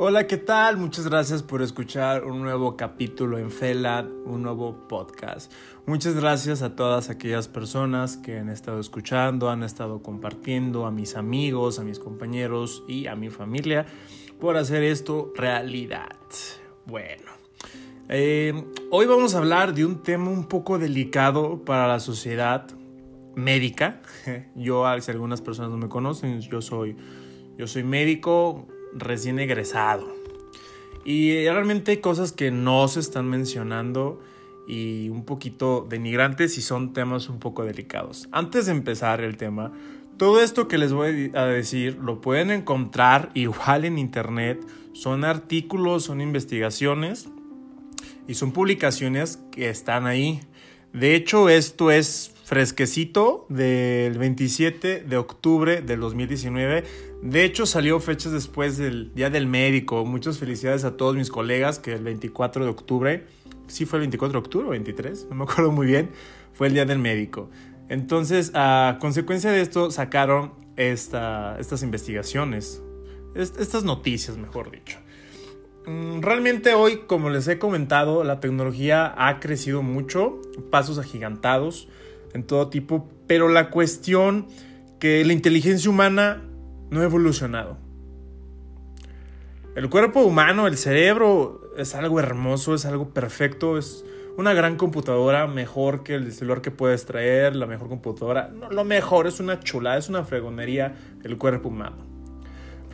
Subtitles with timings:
[0.00, 0.76] Hola, ¿qué tal?
[0.76, 5.52] Muchas gracias por escuchar un nuevo capítulo en FELAD, un nuevo podcast.
[5.86, 11.16] Muchas gracias a todas aquellas personas que han estado escuchando, han estado compartiendo, a mis
[11.16, 13.86] amigos, a mis compañeros y a mi familia
[14.38, 16.16] por hacer esto realidad.
[16.86, 17.32] Bueno,
[18.08, 18.54] eh,
[18.92, 22.68] hoy vamos a hablar de un tema un poco delicado para la sociedad
[23.34, 24.00] médica.
[24.54, 26.96] Yo, si algunas personas no me conocen, yo soy,
[27.56, 30.06] yo soy médico recién egresado.
[31.04, 34.20] Y realmente hay cosas que no se están mencionando
[34.66, 38.28] y un poquito denigrantes y son temas un poco delicados.
[38.32, 39.72] Antes de empezar el tema,
[40.18, 44.60] todo esto que les voy a decir lo pueden encontrar igual en internet.
[44.92, 47.28] Son artículos, son investigaciones
[48.26, 50.40] y son publicaciones que están ahí.
[50.92, 56.84] De hecho, esto es fresquecito del 27 de octubre del 2019.
[57.22, 60.04] De hecho, salió fechas después del Día del Médico.
[60.06, 63.26] Muchas felicidades a todos mis colegas que el 24 de octubre,
[63.66, 66.10] sí fue el 24 de octubre o 23, no me acuerdo muy bien,
[66.54, 67.50] fue el Día del Médico.
[67.90, 72.82] Entonces, a consecuencia de esto, sacaron esta, estas investigaciones,
[73.34, 74.98] estas noticias, mejor dicho.
[75.88, 80.38] Mm, realmente hoy, como les he comentado, la tecnología ha crecido mucho,
[80.70, 81.88] pasos agigantados
[82.34, 84.48] en todo tipo, pero la cuestión
[85.00, 86.42] que la inteligencia humana
[86.90, 87.78] no ha evolucionado.
[89.76, 94.04] El cuerpo humano, el cerebro, es algo hermoso, es algo perfecto, es
[94.36, 98.50] una gran computadora, mejor que el celular que puedes traer, la mejor computadora.
[98.52, 100.94] No, lo mejor, es una chulada, es una fregonería
[101.24, 102.07] el cuerpo humano.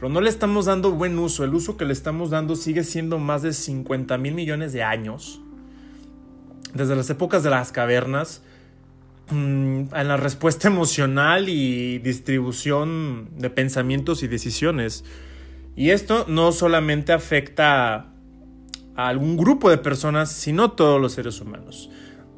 [0.08, 1.44] No le estamos dando buen uso.
[1.44, 5.40] El uso que le estamos dando sigue siendo más de 50 mil millones de años.
[6.72, 8.42] Desde las épocas de las cavernas,
[9.30, 15.04] mm, en la respuesta emocional y distribución de pensamientos y decisiones.
[15.76, 18.12] Y esto no solamente afecta
[18.96, 21.90] a algún grupo de personas, sino a todos los seres humanos.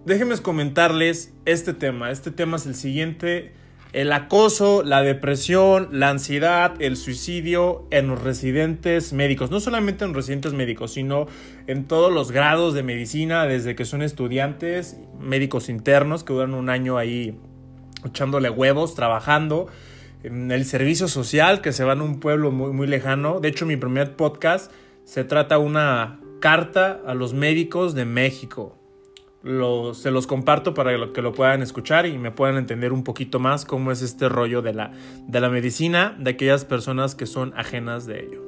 [0.06, 2.10] Déjenme comentarles este tema.
[2.10, 3.52] Este tema es el siguiente
[3.92, 10.14] el acoso, la depresión, la ansiedad, el suicidio en los residentes médicos, no solamente en
[10.14, 11.26] residentes médicos, sino
[11.66, 16.68] en todos los grados de medicina, desde que son estudiantes, médicos internos que duran un
[16.68, 17.38] año ahí
[18.04, 19.68] echándole huevos, trabajando,
[20.22, 23.40] en el servicio social que se van a un pueblo muy, muy lejano.
[23.40, 24.72] De hecho, mi primer podcast
[25.04, 28.76] se trata una carta a los médicos de México
[29.94, 33.64] se los comparto para que lo puedan escuchar y me puedan entender un poquito más
[33.64, 34.90] cómo es este rollo de la,
[35.28, 38.42] de la medicina de aquellas personas que son ajenas de ello.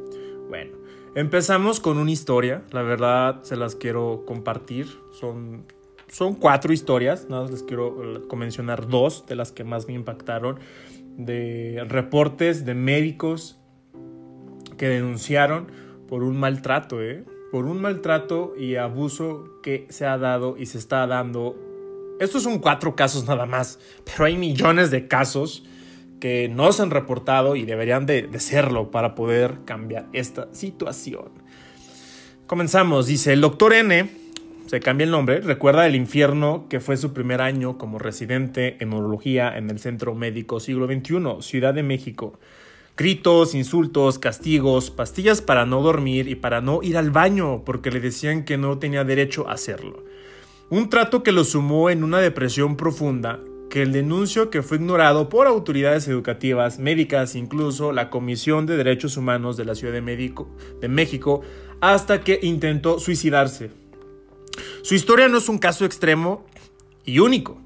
[0.48, 0.76] Bueno,
[1.14, 5.66] empezamos con una historia, la verdad se las quiero compartir, son,
[6.08, 9.94] son cuatro historias, nada más les quiero eh, mencionar dos de las que más me
[9.94, 10.58] impactaron,
[11.16, 13.56] de reportes de médicos
[14.76, 15.68] que denunciaron
[16.08, 17.24] por un maltrato, ¿eh?
[17.50, 21.56] Por un maltrato y abuso que se ha dado y se está dando.
[22.20, 25.64] Estos son cuatro casos nada más, pero hay millones de casos
[26.20, 31.30] que no se han reportado y deberían de, serlo para poder cambiar esta situación.
[32.46, 34.10] Comenzamos, dice el doctor N,
[34.66, 38.90] se cambia el nombre, recuerda el infierno que fue su primer año como residente en
[38.90, 42.38] neurología en el Centro Médico Siglo XXI, Ciudad de México.
[42.98, 48.00] Gritos, insultos, castigos, pastillas para no dormir y para no ir al baño porque le
[48.00, 50.02] decían que no tenía derecho a hacerlo.
[50.68, 53.38] Un trato que lo sumó en una depresión profunda
[53.70, 59.16] que el denuncio que fue ignorado por autoridades educativas, médicas, incluso la Comisión de Derechos
[59.16, 60.00] Humanos de la Ciudad de,
[60.80, 61.42] de México,
[61.80, 63.70] hasta que intentó suicidarse.
[64.82, 66.44] Su historia no es un caso extremo
[67.04, 67.60] y único.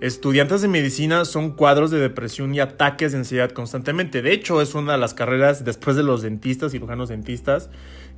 [0.00, 4.22] Estudiantes de medicina son cuadros de depresión y ataques de ansiedad constantemente.
[4.22, 7.68] De hecho, es una de las carreras después de los dentistas, cirujanos dentistas,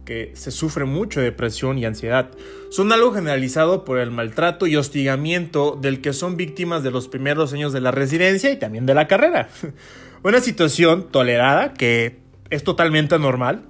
[0.05, 2.31] que se sufre mucho de depresión y ansiedad.
[2.71, 7.53] Son algo generalizado por el maltrato y hostigamiento del que son víctimas de los primeros
[7.53, 9.49] años de la residencia y también de la carrera.
[10.23, 12.21] Una situación tolerada que
[12.51, 13.65] es totalmente normal.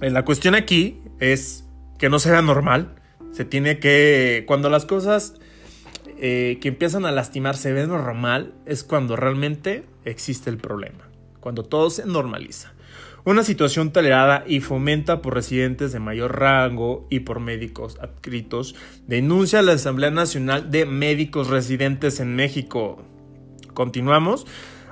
[0.00, 1.64] Eh, la cuestión aquí es
[1.98, 2.94] que no sea normal.
[3.32, 5.34] Se tiene que, cuando las cosas
[6.26, 11.64] eh, que empiezan a lastimar se ve normal, es cuando realmente existe el problema, cuando
[11.64, 12.72] todo se normaliza.
[13.24, 18.74] Una situación tolerada y fomenta por residentes de mayor rango y por médicos adscritos,
[19.06, 23.02] denuncia la Asamblea Nacional de Médicos Residentes en México.
[23.74, 24.46] Continuamos.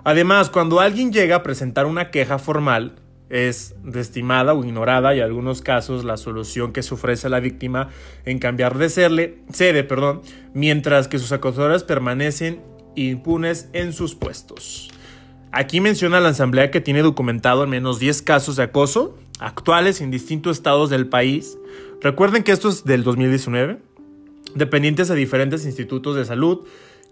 [0.05, 2.97] Además, cuando alguien llega a presentar una queja formal,
[3.33, 7.41] es desestimada o ignorada y en algunos casos la solución que se ofrece a la
[7.41, 7.89] víctima
[8.27, 10.21] en cambiar de serle, sede, perdón,
[10.53, 12.61] mientras que sus acusadores permanecen
[12.95, 14.91] impunes en sus puestos.
[15.51, 20.11] Aquí menciona la asamblea que tiene documentado al menos 10 casos de acoso actuales en
[20.11, 21.59] distintos estados del país.
[22.03, 23.79] Recuerden que esto es del 2019,
[24.55, 26.67] dependientes de diferentes institutos de salud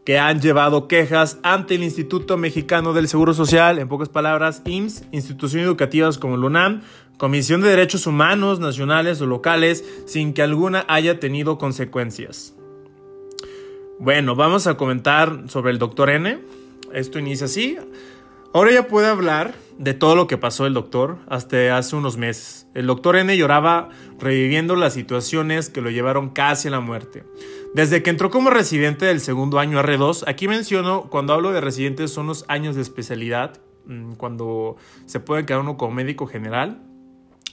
[0.04, 5.04] que han llevado quejas ante el Instituto Mexicano del Seguro Social, en pocas palabras, IMSS,
[5.12, 6.82] instituciones educativas como el UNAM,
[7.18, 12.54] Comisión de Derechos Humanos nacionales o locales, sin que alguna haya tenido consecuencias.
[13.98, 16.40] Bueno, vamos a comentar sobre el doctor N.
[16.94, 17.76] Esto inicia así.
[18.54, 22.66] Ahora ya puede hablar de todo lo que pasó el doctor hasta hace unos meses.
[22.74, 27.24] El doctor N lloraba reviviendo las situaciones que lo llevaron casi a la muerte.
[27.72, 32.10] Desde que entró como residente del segundo año R2, aquí menciono, cuando hablo de residentes
[32.10, 34.76] son los años de especialidad, mm, cuando
[35.06, 36.82] se puede quedar uno como médico general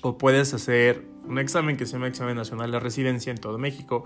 [0.02, 4.06] o puedes hacer un examen que se llama examen nacional de residencia en todo México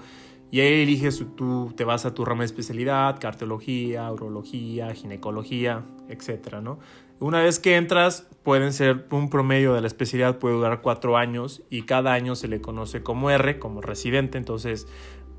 [0.51, 6.57] y ahí eliges, tú te vas a tu rama de especialidad, cardiología, urología, ginecología, etc.
[6.61, 6.79] ¿no?
[7.19, 11.63] Una vez que entras, pueden ser un promedio de la especialidad puede durar cuatro años
[11.69, 14.87] y cada año se le conoce como R, como residente, entonces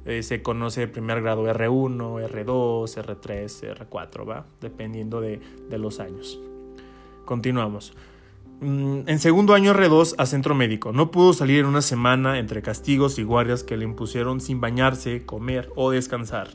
[0.04, 4.46] eh, se conoce primer grado R1, R2, R3, R4, ¿va?
[4.60, 6.40] Dependiendo de, de los años.
[7.24, 7.94] Continuamos.
[8.60, 10.92] Mm, en segundo año R2 a centro médico.
[10.92, 15.26] No pudo salir en una semana entre castigos y guardias que le impusieron sin bañarse,
[15.26, 16.50] comer o descansar.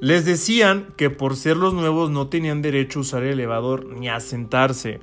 [0.00, 4.08] Les decían que por ser los nuevos no tenían derecho a usar el elevador ni
[4.08, 5.00] a sentarse.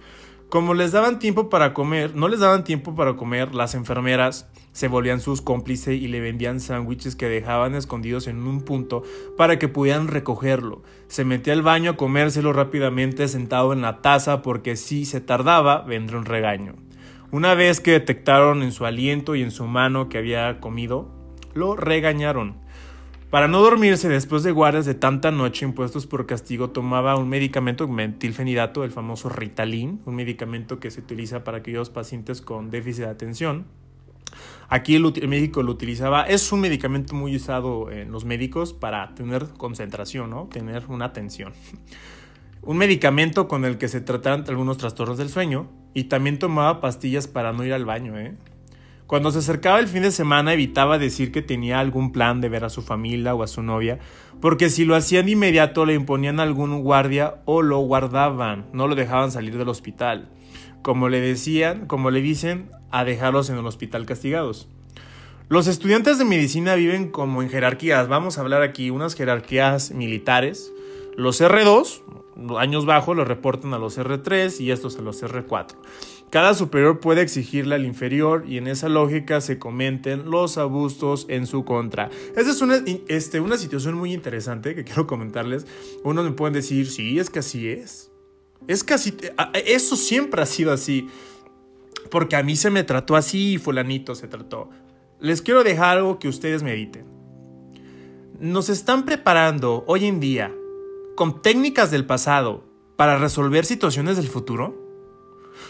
[0.51, 4.89] Como les daban tiempo para comer, no les daban tiempo para comer, las enfermeras se
[4.89, 9.01] volvían sus cómplices y le vendían sándwiches que dejaban escondidos en un punto
[9.37, 10.83] para que pudieran recogerlo.
[11.07, 15.83] Se metía al baño a comérselo rápidamente sentado en la taza porque si se tardaba
[15.83, 16.75] vendría un regaño.
[17.31, 21.07] Una vez que detectaron en su aliento y en su mano que había comido,
[21.53, 22.60] lo regañaron.
[23.31, 27.87] Para no dormirse después de guardias de tanta noche impuestos por castigo, tomaba un medicamento
[27.87, 33.09] metilfenidato, el famoso Ritalin, un medicamento que se utiliza para aquellos pacientes con déficit de
[33.09, 33.67] atención.
[34.67, 39.45] Aquí el, médico lo utilizaba, es un medicamento muy usado en los médicos para tener
[39.55, 40.47] concentración, ¿no?
[40.47, 41.53] tener una atención.
[42.63, 47.27] Un medicamento con el que se tratan algunos trastornos del sueño y también tomaba pastillas
[47.27, 48.19] para no ir al baño.
[48.19, 48.35] ¿eh?
[49.11, 52.63] Cuando se acercaba el fin de semana evitaba decir que tenía algún plan de ver
[52.63, 53.99] a su familia o a su novia,
[54.39, 58.95] porque si lo hacían de inmediato le imponían algún guardia o lo guardaban, no lo
[58.95, 60.29] dejaban salir del hospital.
[60.81, 64.69] Como le decían, como le dicen, a dejarlos en el hospital castigados.
[65.49, 68.07] Los estudiantes de medicina viven como en jerarquías.
[68.07, 70.71] Vamos a hablar aquí unas jerarquías militares.
[71.17, 72.01] Los R2,
[72.57, 75.75] años bajos, los reportan a los R3 y estos a los R4.
[76.31, 81.45] Cada superior puede exigirle al inferior y en esa lógica se comenten los abusos en
[81.45, 82.09] su contra.
[82.37, 85.67] Esa es una, este, situación muy interesante que quiero comentarles.
[86.05, 88.11] Unos me pueden decir, sí, es que así es.
[88.67, 89.13] Es que así,
[89.65, 91.09] eso siempre ha sido así
[92.09, 94.69] porque a mí se me trató así y fulanito se trató.
[95.19, 97.05] Les quiero dejar algo que ustedes mediten.
[98.39, 100.53] Nos están preparando hoy en día
[101.15, 102.63] con técnicas del pasado
[102.95, 104.90] para resolver situaciones del futuro.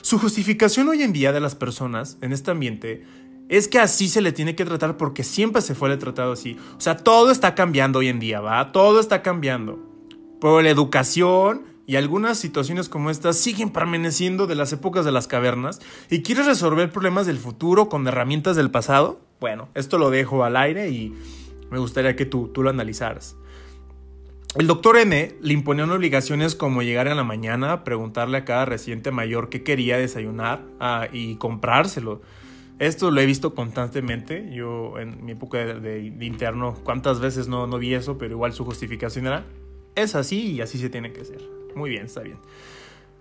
[0.02, 3.04] Su justificación hoy en día de las personas en este ambiente
[3.50, 6.58] es que así se le tiene que tratar porque siempre se fue le tratado así.
[6.78, 8.72] O sea, todo está cambiando hoy en día, ¿va?
[8.72, 9.80] Todo está cambiando.
[10.40, 15.28] Por la educación, y algunas situaciones como estas siguen permaneciendo de las épocas de las
[15.28, 20.46] cavernas y quieres resolver problemas del futuro con herramientas del pasado, bueno, esto lo dejo
[20.46, 21.14] al aire y
[21.70, 23.36] me gustaría que tú, tú lo analizaras.
[24.56, 29.10] El doctor N le imponían obligaciones como llegar en la mañana, preguntarle a cada residente
[29.10, 32.22] mayor qué quería desayunar ah, y comprárselo.
[32.78, 34.54] Esto lo he visto constantemente.
[34.54, 38.66] Yo en mi época de, interno, cuántas veces no, no vi eso, pero igual su
[38.66, 39.46] justificación era,
[39.96, 41.42] es así y así se tiene que hacer.
[41.76, 42.38] Muy bien, está bien.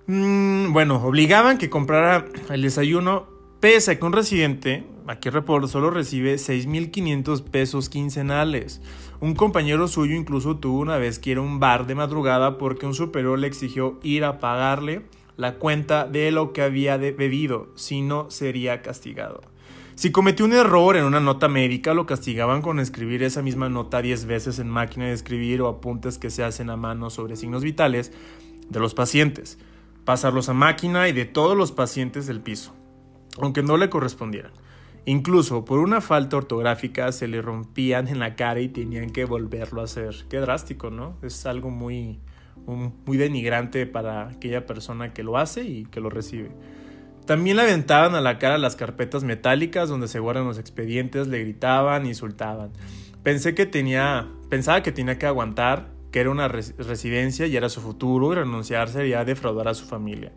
[0.07, 3.29] Mm, bueno, obligaban que comprara el desayuno,
[3.61, 8.81] pese a que un residente, aquí reporto, solo recibe 6.500 pesos quincenales.
[9.21, 12.87] Un compañero suyo incluso tuvo una vez que ir a un bar de madrugada porque
[12.87, 15.03] un superior le exigió ir a pagarle
[15.37, 19.41] la cuenta de lo que había bebido, si no sería castigado.
[19.95, 24.01] Si cometió un error en una nota médica, lo castigaban con escribir esa misma nota
[24.01, 27.63] 10 veces en máquina de escribir o apuntes que se hacen a mano sobre signos
[27.63, 28.11] vitales
[28.71, 29.59] de los pacientes,
[30.07, 32.75] pasarlos a máquina y de todos los pacientes del piso,
[33.39, 34.53] aunque no le correspondieran.
[35.07, 39.81] Incluso por una falta ortográfica se le rompían en la cara y tenían que volverlo
[39.81, 40.15] a hacer.
[40.29, 41.17] Qué drástico, ¿no?
[41.23, 42.21] Es algo muy,
[42.67, 46.51] muy denigrante para aquella persona que lo hace y que lo recibe.
[47.27, 51.41] También le aventaban a la cara las carpetas metálicas donde se guardan los expedientes, le
[51.41, 52.71] gritaban, insultaban.
[53.23, 57.81] Pensé que tenía, pensaba que tenía que aguantar, que era una residencia y era su
[57.81, 60.33] futuro y renunciar sería defraudar a su familia.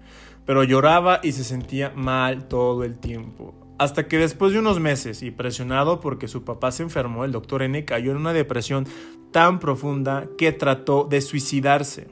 [0.46, 3.54] Pero lloraba y se sentía mal todo el tiempo.
[3.80, 7.64] Hasta que después de unos meses y presionado porque su papá se enfermó, el doctor
[7.64, 8.86] N cayó en una depresión
[9.32, 12.08] tan profunda que trató de suicidarse.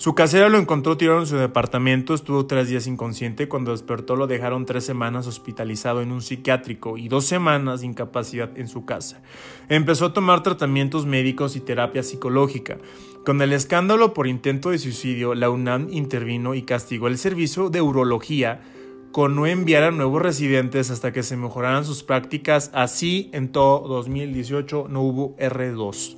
[0.00, 4.26] Su casera lo encontró tirado en su departamento, estuvo tres días inconsciente, cuando despertó lo
[4.26, 9.20] dejaron tres semanas hospitalizado en un psiquiátrico y dos semanas de incapacidad en su casa.
[9.68, 12.78] Empezó a tomar tratamientos médicos y terapia psicológica.
[13.26, 17.82] Con el escándalo por intento de suicidio, la UNAM intervino y castigó el servicio de
[17.82, 18.62] urología
[19.12, 22.70] con no enviar a nuevos residentes hasta que se mejoraran sus prácticas.
[22.72, 26.16] Así, en todo 2018 no hubo R2.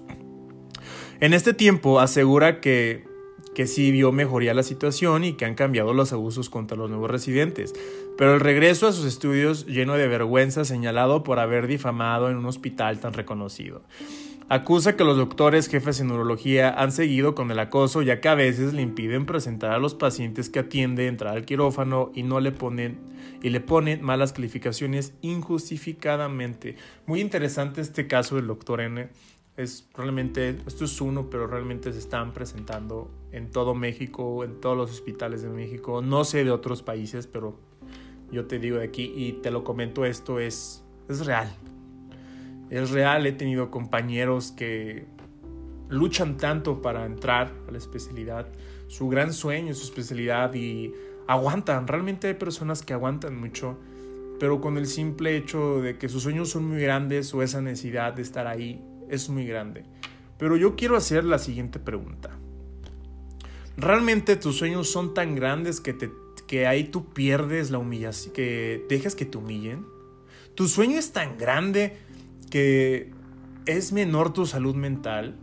[1.19, 3.11] En este tiempo asegura que
[3.55, 7.11] que sí vio mejoría la situación y que han cambiado los abusos contra los nuevos
[7.11, 7.75] residentes,
[8.17, 12.47] pero el regreso a sus estudios lleno de vergüenza señalado por haber difamado en un
[12.47, 13.83] hospital tan reconocido.
[14.49, 18.35] Acusa que los doctores jefes en neurología han seguido con el acoso ya que a
[18.35, 22.53] veces le impiden presentar a los pacientes que atiende entrar al quirófano y no le
[22.53, 22.99] ponen
[23.43, 26.77] y le ponen malas calificaciones injustificadamente.
[27.07, 29.09] Muy interesante este caso del doctor N
[29.57, 34.77] es realmente, esto es uno, pero realmente se están presentando en todo México, en todos
[34.77, 36.01] los hospitales de México.
[36.03, 37.59] No sé de otros países, pero
[38.31, 41.53] yo te digo de aquí y te lo comento, esto es, es real.
[42.71, 45.07] Es real, he tenido compañeros que
[45.91, 48.49] luchan tanto para entrar a la especialidad,
[48.89, 50.95] su gran sueño, su especialidad y
[51.27, 51.87] aguantan.
[51.87, 53.79] Realmente hay personas que aguantan mucho,
[54.41, 58.15] pero con el simple hecho de que sus sueños son muy grandes o esa necesidad
[58.15, 58.83] de estar ahí,
[59.13, 59.85] es muy grande.
[60.39, 62.31] Pero yo quiero hacer la siguiente pregunta.
[63.77, 66.11] ¿Realmente tus sueños son tan grandes que, te,
[66.47, 69.87] que ahí tú pierdes la humillación, que dejas que te humillen?
[70.55, 71.97] ¿Tu sueño es tan grande
[72.51, 73.11] que
[73.67, 75.37] es menor tu salud mental?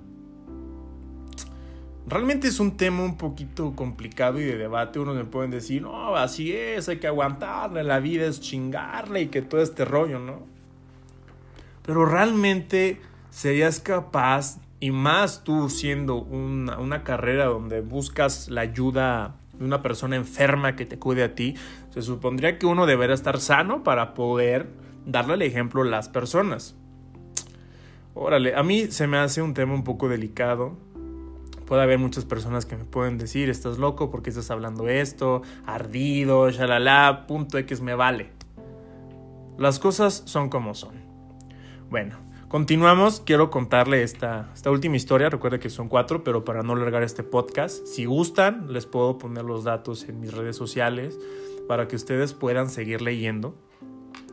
[2.07, 4.99] Realmente es un tema un poquito complicado y de debate.
[4.99, 9.27] Unos me pueden decir, no, así es, hay que aguantarle, la vida es chingarle y
[9.27, 10.47] que todo este rollo, ¿no?
[11.83, 12.99] Pero realmente
[13.29, 20.15] serías capaz, y más tú siendo una, carrera donde buscas la ayuda de una persona
[20.15, 21.55] enferma que te cuide a ti,
[21.89, 24.69] se supondría que uno debería estar sano para poder
[25.05, 26.75] darle el ejemplo a las personas.
[28.13, 30.77] Órale, a mí se me hace un tema un poco delicado.
[31.65, 36.49] Puede haber muchas personas que me pueden decir, estás loco porque estás hablando esto, ardido,
[36.49, 38.31] shalala, punto X me vale.
[39.57, 40.95] Las cosas son como son.
[41.89, 47.03] Bueno, Continuamos, quiero contarle esta, última historia, recuerde que son cuatro, pero para no alargar
[47.03, 51.15] este podcast, si gustan, les puedo poner los datos en mis redes sociales
[51.67, 53.53] para que ustedes puedan seguir leyendo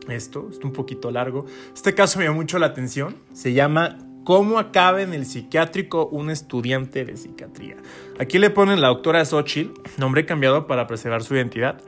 [0.09, 1.45] esto, es un poquito largo.
[1.75, 6.31] Este caso me llama mucho la atención, se llama ¿Cómo acaba en el psiquiátrico un
[6.31, 7.77] estudiante de psiquiatría?
[8.17, 11.83] Aquí le ponen la doctora Xochitl, nombre cambiado para preservar su identidad.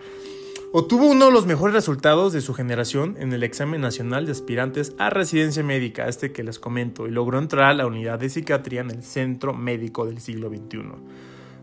[0.71, 4.93] Obtuvo uno de los mejores resultados de su generación en el examen nacional de aspirantes
[4.99, 8.81] a residencia médica, este que les comento, y logró entrar a la unidad de psiquiatría
[8.81, 10.83] en el centro médico del siglo XXI.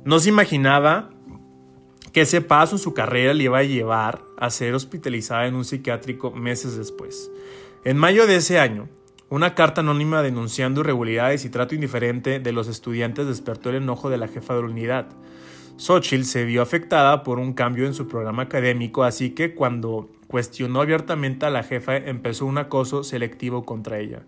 [0.05, 1.11] No se imaginaba
[2.13, 5.65] que ese paso en su carrera le iba a llevar a ser hospitalizada en un
[5.65, 7.31] psiquiátrico meses después.
[7.85, 8.89] En mayo de ese año,
[9.29, 14.19] una carta anónima denunciando irregularidades y trato indiferente de los estudiantes despertó el enojo de
[14.19, 15.07] la jefa de la unidad.
[15.79, 20.81] Xochitl se vio afectada por un cambio en su programa académico, así que cuando cuestionó
[20.81, 24.23] abiertamente a la jefa empezó un acoso selectivo contra ella.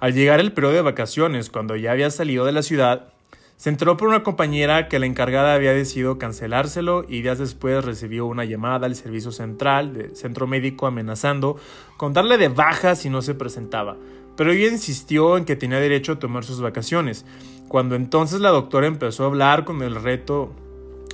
[0.00, 3.12] Al llegar el periodo de vacaciones, cuando ya había salido de la ciudad,
[3.56, 8.26] se enteró por una compañera que la encargada había decidido cancelárselo y días después recibió
[8.26, 11.56] una llamada al servicio central del centro médico amenazando
[11.96, 13.96] con darle de baja si no se presentaba.
[14.36, 17.24] Pero ella insistió en que tenía derecho a tomar sus vacaciones.
[17.68, 20.52] Cuando entonces la doctora empezó a hablar con el reto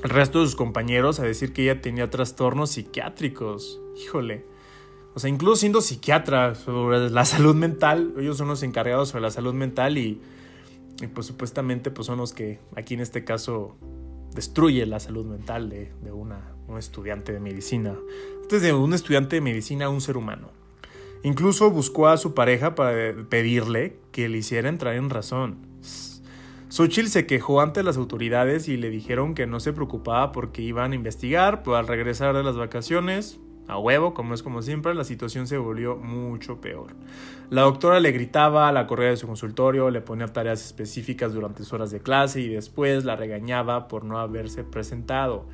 [0.02, 3.80] el resto de sus compañeros a decir que ella tenía trastornos psiquiátricos.
[3.96, 4.44] Híjole.
[5.14, 9.30] O sea, incluso siendo psiquiatra sobre la salud mental, ellos son los encargados sobre la
[9.30, 10.20] salud mental y,
[11.14, 13.76] pues supuestamente pues son los que aquí en este caso
[14.34, 17.96] destruye la salud mental de, una, un estudiante de medicina.
[18.42, 20.50] Antes de un estudiante de medicina, un ser humano.
[21.24, 25.56] Incluso buscó a su pareja para pedirle que le hiciera entrar en razón.
[26.68, 30.92] Xochitl se quejó ante las autoridades y le dijeron que no se preocupaba porque iban
[30.92, 35.04] a investigar, pero al regresar de las vacaciones a huevo, como es como siempre, la
[35.04, 36.94] situación se volvió mucho peor.
[37.50, 41.74] La doctora le gritaba, la correa de su consultorio, le ponía tareas específicas durante sus
[41.74, 45.46] horas de clase y después la regañaba por no haberse presentado.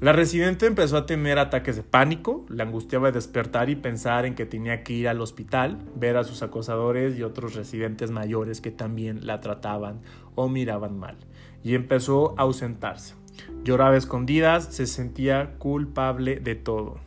[0.00, 4.44] La residente empezó a tener ataques de pánico, le angustiaba despertar y pensar en que
[4.44, 9.24] tenía que ir al hospital, ver a sus acosadores y otros residentes mayores que también
[9.24, 10.02] la trataban
[10.34, 11.16] o miraban mal,
[11.62, 13.14] y empezó a ausentarse.
[13.62, 16.98] Lloraba escondidas, se sentía culpable de todo.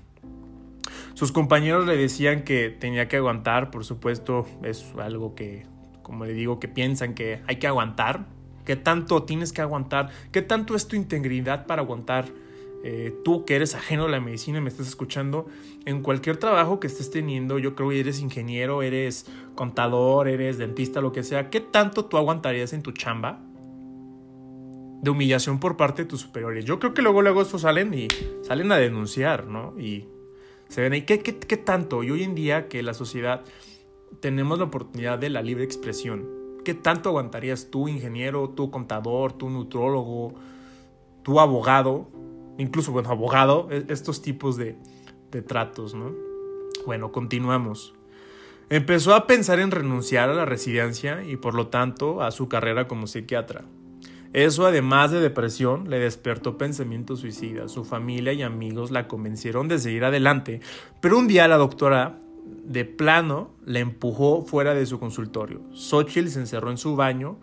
[1.14, 5.66] Sus compañeros le decían que tenía que aguantar, por supuesto, es algo que,
[6.04, 8.28] como le digo, que piensan que hay que aguantar.
[8.66, 10.10] ¿Qué tanto tienes que aguantar?
[10.32, 12.26] ¿Qué tanto es tu integridad para aguantar?
[12.90, 15.48] Eh, tú que eres ajeno a la medicina me estás escuchando,
[15.84, 19.26] en cualquier trabajo que estés teniendo, yo creo que eres ingeniero, eres
[19.56, 23.42] contador, eres dentista, lo que sea, ¿qué tanto tú aguantarías en tu chamba
[25.02, 26.64] de humillación por parte de tus superiores?
[26.64, 28.08] Yo creo que luego, luego estos salen y
[28.44, 29.78] salen a denunciar, ¿no?
[29.78, 30.06] Y
[30.70, 32.06] se ven ahí, ¿qué, qué, qué tanto?
[32.06, 33.44] Y hoy en día que la sociedad
[34.22, 36.26] tenemos la oportunidad de la libre expresión,
[36.64, 40.36] ¿qué tanto aguantarías tú, ingeniero, tú, contador, tú, nutrólogo,
[41.24, 42.08] tú, abogado?
[42.58, 44.76] Incluso, bueno, abogado, e-, estos tipos de,
[45.48, 46.14] tratos, ¿no?
[46.86, 47.94] Bueno, continuamos.
[48.70, 52.88] Empezó a pensar en renunciar a la residencia y por lo tanto a su carrera
[52.88, 53.64] como psiquiatra.
[54.34, 57.72] Eso, además de depresión, le despertó pensamientos suicidas.
[57.72, 60.60] Su familia y amigos la convencieron de seguir adelante,
[61.02, 62.20] pero un día la doctora
[62.66, 65.62] de plano la empujó fuera de su consultorio.
[65.74, 67.38] Xochitl se encerró en su baño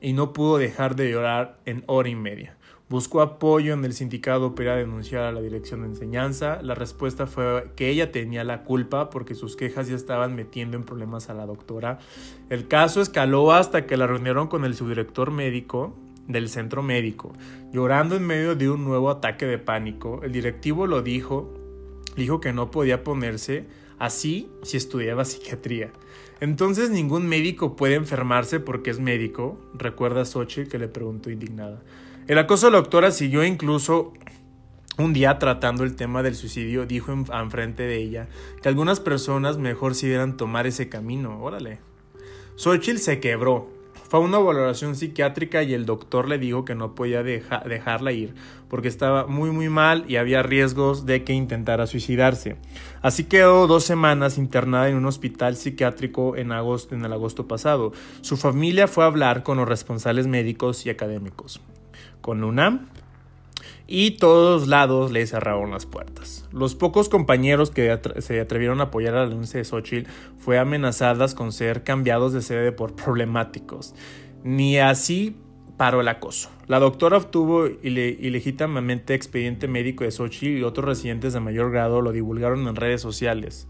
[0.00, 2.56] y no pudo dejar de llorar en hora y media.
[2.90, 6.60] Buscó apoyo en el sindicato para denunciar a la dirección de enseñanza.
[6.60, 10.82] La respuesta fue que ella tenía la culpa porque sus quejas ya estaban metiendo en
[10.82, 12.00] problemas a la doctora.
[12.48, 17.32] El caso escaló hasta que la reunieron con el subdirector médico del centro médico,
[17.72, 20.20] llorando en medio de un nuevo ataque de pánico.
[20.24, 21.54] El directivo lo dijo,
[22.16, 23.68] dijo que no podía ponerse
[24.00, 25.92] así si estudiaba psiquiatría.
[26.40, 31.84] Entonces ningún médico puede enfermarse porque es médico, recuerda Xochitl que le preguntó indignada.
[32.28, 34.12] El acoso de la doctora siguió incluso
[34.98, 38.28] un día tratando el tema del suicidio, dijo en, frente de ella
[38.62, 41.42] que algunas personas mejor si dieran tomar ese camino.
[41.42, 41.78] Órale.
[42.56, 43.70] Xochitl se quebró.
[44.08, 48.34] Fue una valoración psiquiátrica y el doctor le dijo que no podía dejarla ir
[48.68, 52.56] porque estaba muy muy mal y había riesgos de que intentara suicidarse.
[53.02, 57.92] Así quedó dos semanas internada en un hospital psiquiátrico en, agosto, en el agosto pasado.
[58.20, 61.60] Su familia fue a hablar con los responsables médicos y académicos
[62.20, 62.88] con UNAM
[63.86, 66.48] y todos lados le cerraron las puertas.
[66.52, 71.34] Los pocos compañeros que se atrevieron a apoyar a la denuncia de Xochitl fue amenazadas
[71.34, 73.94] con ser cambiados de sede por problemáticos.
[74.44, 75.36] Ni así
[75.76, 76.50] paró el acoso.
[76.66, 82.12] La doctora obtuvo ilegítimamente expediente médico de Xochitl y otros residentes de mayor grado lo
[82.12, 83.66] divulgaron en redes sociales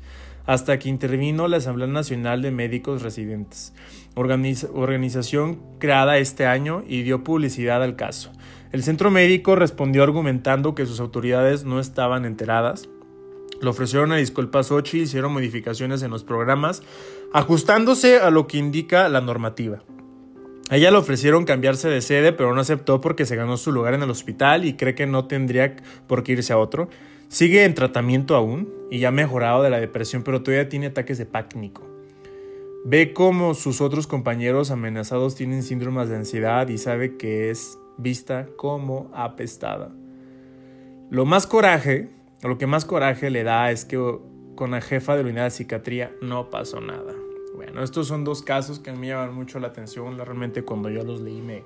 [0.46, 3.72] hasta que intervino la Asamblea Nacional de Médicos Residentes,
[4.14, 8.32] organización creada este año y dio publicidad al caso.
[8.72, 12.88] El centro médico respondió argumentando que sus autoridades no estaban enteradas.
[13.60, 16.82] Le ofrecieron a disculpas Sochi y hicieron modificaciones en los programas,
[17.32, 19.82] ajustándose a lo que indica la normativa.
[20.70, 23.94] A ella le ofrecieron cambiarse de sede, pero no aceptó porque se ganó su lugar
[23.94, 25.74] en el hospital y cree que no tendría
[26.06, 26.88] por qué irse a otro.
[27.26, 31.18] Sigue en tratamiento aún y ya ha mejorado de la depresión, pero todavía tiene ataques
[31.18, 31.82] de pánico.
[32.84, 38.48] Ve cómo sus otros compañeros amenazados tienen síndromes de ansiedad y sabe que es vista
[38.56, 39.90] como apestada.
[41.10, 42.10] Lo más coraje,
[42.42, 44.18] lo que más coraje le da es que
[44.54, 47.14] con la jefa de la unidad de psiquiatría no pasó nada.
[47.54, 50.16] Bueno, estos son dos casos que me llaman mucho la atención.
[50.18, 51.64] Realmente cuando yo los leí me,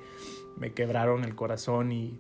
[0.57, 2.19] me quebraron el corazón y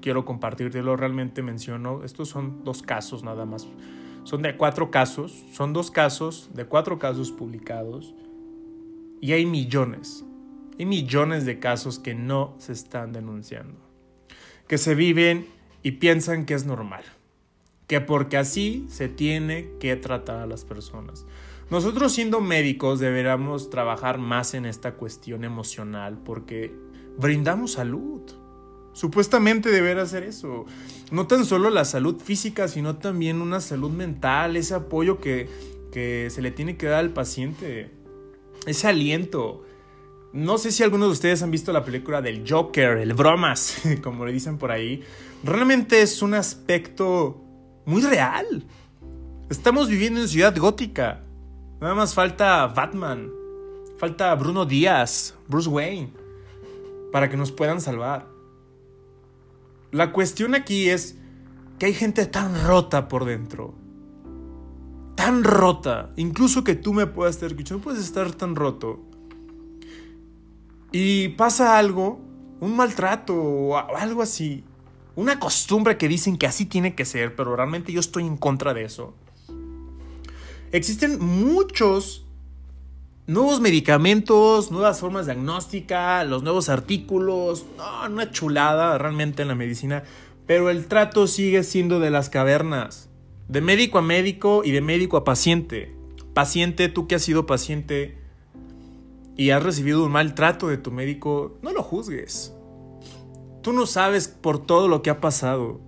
[0.00, 3.66] quiero compartirlo, realmente menciono, estos son dos casos nada más.
[4.24, 8.14] Son de cuatro casos, son dos casos de cuatro casos publicados
[9.20, 10.24] y hay millones,
[10.78, 13.78] hay millones de casos que no se están denunciando,
[14.68, 15.46] que se viven
[15.82, 17.04] y piensan que es normal,
[17.86, 21.26] que porque así se tiene que tratar a las personas.
[21.70, 26.70] Nosotros siendo médicos deberíamos trabajar más en esta cuestión emocional porque
[27.18, 28.20] brindamos salud.
[28.92, 30.66] Supuestamente deberá hacer eso.
[31.10, 35.48] No tan solo la salud física, sino también una salud mental, ese apoyo que,
[35.90, 37.90] que se le tiene que dar al paciente,
[38.66, 39.64] ese aliento.
[40.32, 44.24] No sé si algunos de ustedes han visto la película del Joker, el bromas, como
[44.24, 45.02] le dicen por ahí.
[45.44, 47.44] Realmente es un aspecto
[47.84, 48.64] muy real.
[49.50, 51.22] Estamos viviendo en ciudad gótica.
[51.82, 53.30] Nada más falta Batman,
[53.98, 56.12] falta Bruno Díaz, Bruce Wayne,
[57.10, 58.26] para que nos puedan salvar.
[59.90, 61.18] La cuestión aquí es
[61.78, 63.74] que hay gente tan rota por dentro,
[65.14, 69.11] tan rota, incluso que tú me puedas estar escuchando, puedes estar tan roto.
[70.92, 72.20] Y pasa algo,
[72.60, 74.62] un maltrato o algo así,
[75.16, 78.74] una costumbre que dicen que así tiene que ser, pero realmente yo estoy en contra
[78.74, 79.14] de eso.
[80.70, 82.26] Existen muchos
[83.26, 90.02] nuevos medicamentos, nuevas formas diagnósticas, los nuevos artículos, no, una chulada realmente en la medicina,
[90.46, 93.08] pero el trato sigue siendo de las cavernas,
[93.48, 95.94] de médico a médico y de médico a paciente.
[96.34, 98.21] Paciente, tú que has sido paciente
[99.42, 102.54] y has recibido un maltrato de tu médico, no lo juzgues.
[103.60, 105.80] Tú no sabes por todo lo que ha pasado.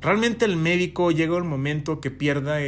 [0.00, 2.58] Realmente el médico llega el momento que pierda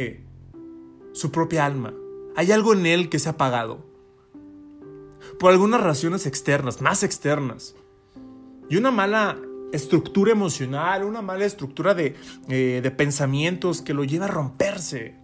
[1.11, 1.93] su propia alma.
[2.37, 3.85] Hay algo en él que se ha apagado.
[5.37, 7.75] Por algunas razones externas, más externas.
[8.69, 9.37] Y una mala
[9.73, 12.15] estructura emocional, una mala estructura de,
[12.47, 15.17] eh, de pensamientos que lo lleva a romperse.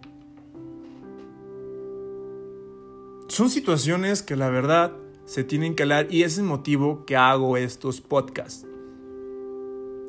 [3.36, 4.92] Son situaciones que la verdad
[5.26, 8.66] se tienen que hablar y es el motivo que hago estos podcasts.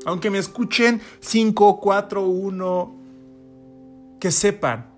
[0.06, 2.96] Aunque me escuchen 5, 4, 1,
[4.22, 4.90] que sepan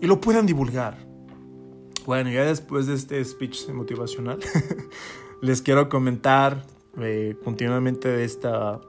[0.00, 0.98] y lo puedan divulgar.
[2.06, 4.40] Bueno, ya después de este speech motivacional,
[5.40, 6.64] les quiero comentar
[7.00, 8.80] eh, continuamente esta,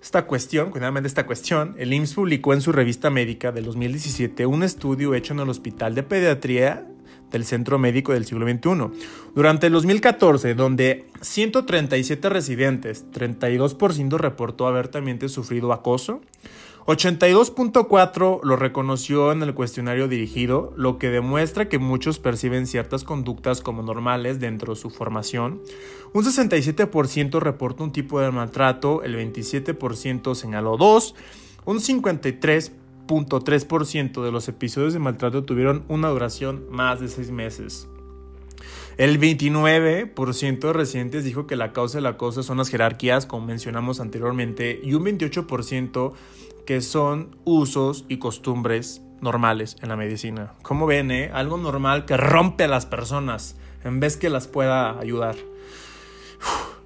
[0.00, 1.74] esta cuestión, continuamente esta cuestión.
[1.78, 5.96] El IMSS publicó en su revista médica del 2017 un estudio hecho en el Hospital
[5.96, 6.93] de Pediatría
[7.34, 9.04] del Centro Médico del siglo XXI.
[9.34, 16.20] Durante el 2014, donde 137 residentes, 32% reportó haber también sufrido acoso,
[16.86, 23.62] 82.4 lo reconoció en el cuestionario dirigido, lo que demuestra que muchos perciben ciertas conductas
[23.62, 25.62] como normales dentro de su formación.
[26.12, 31.14] Un 67% reportó un tipo de maltrato, el 27% señaló dos,
[31.64, 31.80] un
[33.06, 37.88] 53.3% de los episodios de maltrato tuvieron una duración más de seis meses.
[38.96, 43.98] El 29% de residentes dijo que la causa del acoso son las jerarquías, como mencionamos
[43.98, 46.12] anteriormente, y un 28%
[46.64, 50.52] que son usos y costumbres normales en la medicina.
[50.62, 51.30] Como ven, eh?
[51.32, 55.34] algo normal que rompe a las personas en vez que las pueda ayudar.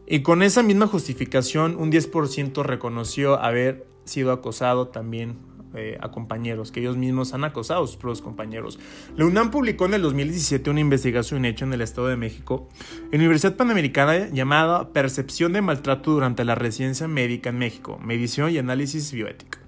[0.07, 5.37] Y con esa misma justificación, un 10% reconoció haber sido acosado también
[5.74, 8.78] eh, a compañeros, que ellos mismos han acosado a sus propios compañeros.
[9.16, 12.68] La UNAM publicó en el 2017 una investigación hecha en el Estado de México,
[13.12, 18.59] en Universidad Panamericana llamada Percepción de Maltrato durante la Residencia Médica en México, Medición y
[18.59, 19.59] Análisis Bioética.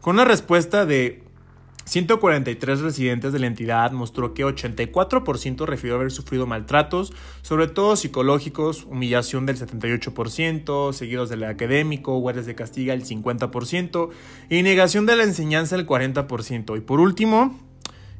[0.00, 1.22] Con una respuesta de
[1.90, 8.84] 143 residentes de la entidad mostró que 84% refirió haber sufrido maltratos, sobre todo psicológicos,
[8.84, 14.10] humillación del 78%, seguidos del académico, guardias de castiga el 50%
[14.48, 16.76] y negación de la enseñanza el 40%.
[16.76, 17.58] Y por último,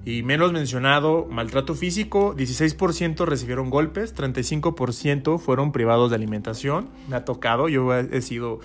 [0.04, 6.88] y menos mencionado, maltrato físico, 16% recibieron golpes, 35% fueron privados de alimentación.
[7.08, 8.58] Me ha tocado, yo he sido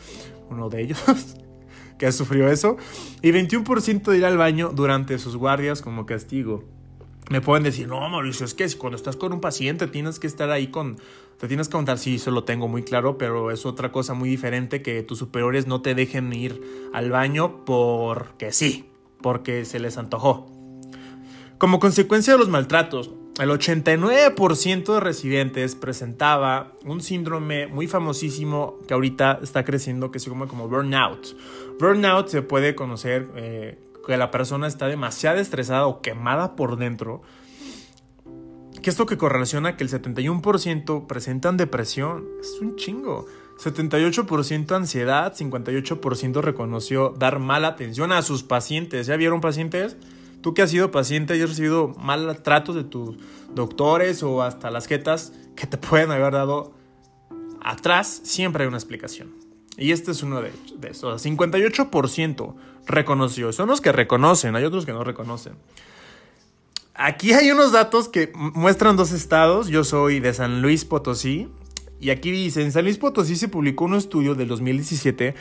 [0.50, 1.00] uno de ellos.
[1.97, 2.77] que ha sufrido eso,
[3.21, 6.63] y 21% de ir al baño durante sus guardias como castigo.
[7.29, 10.51] Me pueden decir, no, Mauricio, es que cuando estás con un paciente tienes que estar
[10.51, 10.97] ahí con...
[11.39, 14.29] Te tienes que contar, sí, eso lo tengo muy claro, pero es otra cosa muy
[14.29, 16.62] diferente que tus superiores no te dejen ir
[16.93, 18.89] al baño porque sí,
[19.21, 20.45] porque se les antojó.
[21.58, 28.93] Como consecuencia de los maltratos, el 89% de residentes presentaba un síndrome muy famosísimo que
[28.93, 31.36] ahorita está creciendo que se llama como burnout.
[31.80, 37.22] Burnout se puede conocer eh, que la persona está demasiado estresada o quemada por dentro.
[38.82, 42.26] Que esto que correlaciona que el 71% presentan depresión.
[42.40, 43.26] Es un chingo.
[43.58, 49.08] 78% ansiedad, 58% reconoció dar mala atención a sus pacientes.
[49.08, 49.98] ¿Ya vieron pacientes?
[50.42, 53.18] Tú que has sido paciente y has recibido mal tratos de tus
[53.54, 56.74] doctores o hasta las jetas que te pueden haber dado
[57.62, 59.44] atrás, siempre hay una explicación.
[59.78, 61.26] Y este es uno de, de esos.
[61.26, 63.52] 58% reconoció.
[63.52, 65.54] Son los que reconocen, hay otros que no reconocen.
[66.94, 69.68] Aquí hay unos datos que muestran dos estados.
[69.68, 71.50] Yo soy de San Luis Potosí.
[72.00, 75.36] Y aquí dice, en San Luis Potosí se publicó un estudio del 2017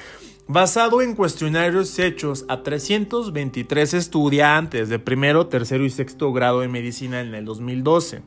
[0.47, 7.20] basado en cuestionarios hechos a 323 estudiantes de primero, tercero y sexto grado de medicina
[7.20, 8.23] en el 2012,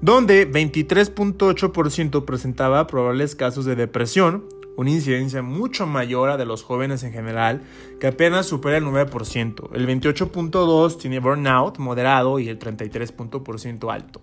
[0.00, 4.44] donde 23.8% presentaba probables casos de depresión,
[4.78, 7.62] una incidencia mucho mayor a de los jóvenes en general,
[7.98, 9.70] que apenas supera el 9%.
[9.74, 14.20] El 28.2% tiene burnout moderado y el 33% alto.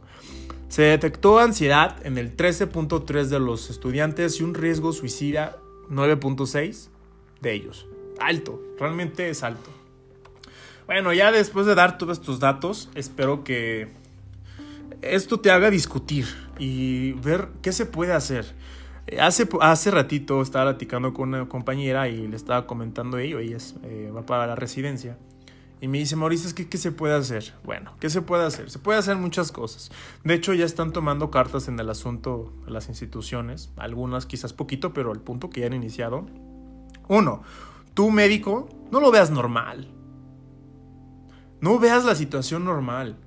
[0.69, 5.57] Se detectó ansiedad en el 13.3% de los estudiantes y un riesgo suicida
[5.89, 6.87] 9.6
[7.41, 7.85] de ellos.
[8.21, 9.69] Alto, realmente es alto.
[10.85, 13.89] Bueno, ya después de dar todos estos datos, espero que
[15.01, 18.55] esto te haga discutir y ver qué se puede hacer.
[19.19, 24.11] Hace, hace ratito estaba platicando con una compañera y le estaba comentando ello, ella eh,
[24.15, 25.17] va para la residencia.
[25.79, 27.53] Y me dice, Mauricio, ¿qué, ¿qué se puede hacer?
[27.63, 28.71] Bueno, ¿qué se puede hacer?
[28.71, 29.91] Se puede hacer muchas cosas.
[30.23, 35.11] De hecho, ya están tomando cartas en el asunto las instituciones, algunas quizás poquito, pero
[35.11, 36.25] al punto que ya han iniciado.
[37.07, 37.43] Uno,
[37.93, 39.91] tú médico, no lo veas normal.
[41.61, 43.17] No veas la situación normal.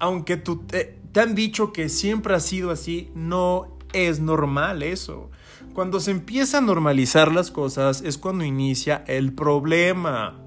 [0.00, 5.30] Aunque tú te, te han dicho que siempre ha sido así, no es normal eso.
[5.74, 10.38] Cuando se empieza a normalizar las cosas es cuando inicia el problema.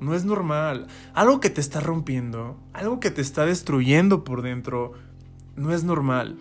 [0.00, 0.86] No es normal.
[1.14, 4.92] Algo que te está rompiendo, algo que te está destruyendo por dentro,
[5.56, 6.36] no es normal.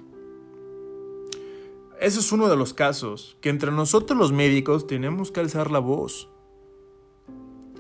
[2.02, 5.80] Ese es uno de los casos, que entre nosotros los médicos tenemos que alzar la
[5.80, 6.30] voz.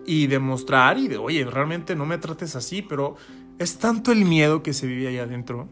[0.05, 3.15] Y demostrar y de, oye, realmente no me trates así, pero
[3.59, 5.67] es tanto el miedo que se vive allá adentro.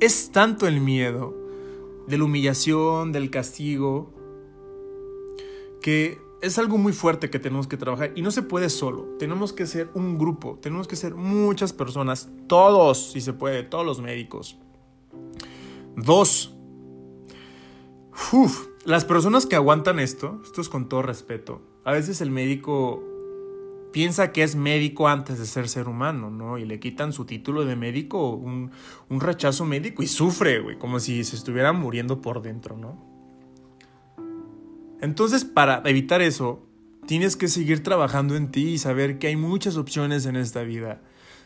[0.00, 1.43] Es tanto el miedo
[2.06, 4.12] de la humillación, del castigo,
[5.80, 9.16] que es algo muy fuerte que tenemos que trabajar y no se puede solo.
[9.18, 13.86] Tenemos que ser un grupo, tenemos que ser muchas personas, todos, si se puede, todos
[13.86, 14.58] los médicos.
[15.96, 16.54] Dos,
[18.32, 23.02] uf, las personas que aguantan esto, esto es con todo respeto, a veces el médico
[23.94, 26.58] piensa que es médico antes de ser ser humano, ¿no?
[26.58, 28.72] Y le quitan su título de médico, un,
[29.08, 32.98] un rechazo médico y sufre, güey, como si se estuviera muriendo por dentro, ¿no?
[35.00, 36.66] Entonces, para evitar eso,
[37.06, 41.00] tienes que seguir trabajando en ti y saber que hay muchas opciones en esta vida.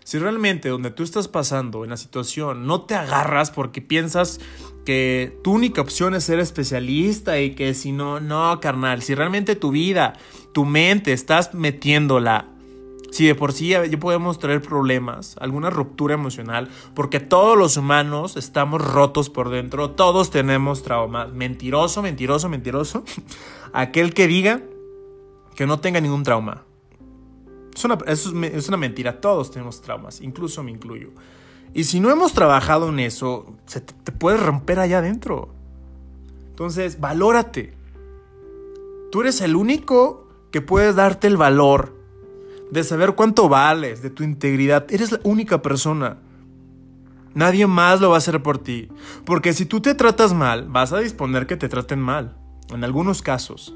[0.08, 4.40] Si realmente donde tú estás pasando en la situación no te agarras porque piensas
[4.86, 9.54] que tu única opción es ser especialista y que si no, no, carnal, si realmente
[9.54, 10.14] tu vida,
[10.54, 12.48] tu mente, estás metiéndola
[13.10, 18.38] si de por sí ya podemos traer problemas, alguna ruptura emocional, porque todos los humanos
[18.38, 21.34] estamos rotos por dentro, todos tenemos traumas.
[21.34, 23.04] Mentiroso, mentiroso, mentiroso.
[23.74, 24.62] Aquel que diga
[25.54, 26.64] que no tenga ningún trauma.
[27.78, 31.10] Es una, es, una mentira, todos tenemos traumas, incluso me incluyo.
[31.74, 35.54] Y si no hemos trabajado en eso, se te, te puede romper allá adentro.
[36.48, 37.74] Entonces, valórate.
[39.12, 41.94] Tú eres el único que puedes darte el valor
[42.72, 44.86] de saber cuánto vales, de tu integridad.
[44.90, 46.18] Eres la única persona.
[47.34, 48.88] Nadie más lo va a hacer por ti.
[49.24, 52.36] Porque si tú te tratas mal, vas a disponer que te traten mal.
[52.70, 53.74] En algunos casos.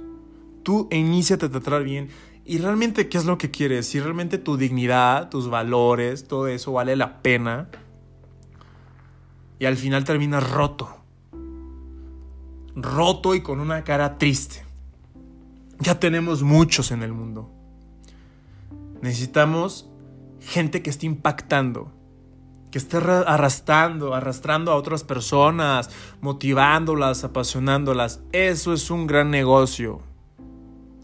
[0.62, 2.08] Tú iníciate a tratar bien.
[2.44, 3.86] Y realmente, ¿qué es lo que quieres?
[3.86, 7.68] Si realmente tu dignidad, tus valores, todo eso vale la pena.
[9.60, 10.88] Y al final terminas roto.
[12.74, 14.64] Roto y con una cara triste.
[15.78, 17.48] Ya tenemos muchos en el mundo.
[19.02, 19.88] Necesitamos
[20.40, 21.92] gente que esté impactando,
[22.72, 28.20] que esté arrastrando, arrastrando a otras personas, motivándolas, apasionándolas.
[28.32, 30.02] Eso es un gran negocio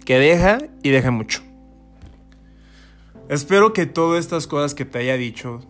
[0.08, 1.42] que deja y deja mucho.
[3.28, 5.60] Espero que todas estas cosas que te haya dicho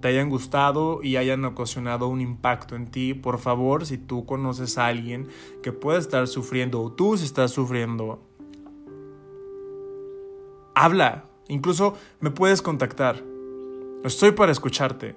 [0.00, 3.14] te hayan gustado y hayan ocasionado un impacto en ti.
[3.14, 5.26] Por favor, si tú conoces a alguien
[5.60, 8.22] que pueda estar sufriendo o tú si estás sufriendo,
[10.76, 13.24] habla, Incluso me puedes contactar.
[14.04, 15.16] Estoy para escucharte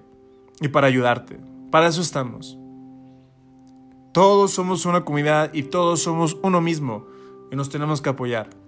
[0.62, 1.40] y para ayudarte.
[1.70, 2.58] Para eso estamos.
[4.14, 7.06] Todos somos una comunidad y todos somos uno mismo
[7.52, 8.63] y nos tenemos que apoyar.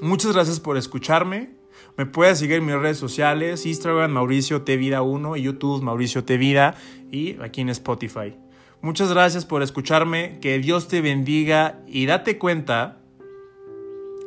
[0.00, 1.50] Muchas gracias por escucharme.
[1.98, 6.24] Me puedes seguir en mis redes sociales, Instagram Mauricio T Vida 1 y YouTube Mauricio
[6.24, 6.74] T Vida
[7.10, 8.34] y aquí en Spotify.
[8.80, 13.02] Muchas gracias por escucharme, que Dios te bendiga y date cuenta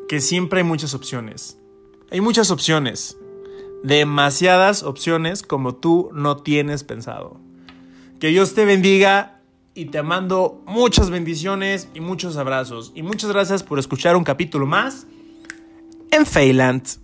[0.07, 1.57] que siempre hay muchas opciones.
[2.11, 3.17] Hay muchas opciones,
[3.83, 7.39] demasiadas opciones como tú no tienes pensado.
[8.19, 9.41] Que Dios te bendiga
[9.73, 12.91] y te mando muchas bendiciones y muchos abrazos.
[12.93, 15.07] Y muchas gracias por escuchar un capítulo más
[16.13, 17.02] en Feyland.